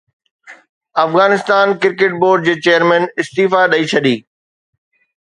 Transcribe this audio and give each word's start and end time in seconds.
Afghanistan 1.05 1.67
cricket 1.83 2.13
board 2.21 2.39
جي 2.49 2.57
chairman 2.67 3.09
استعيفيٰ 3.21 3.63
ڏئي 3.71 3.83
ڇڏي 3.95 4.15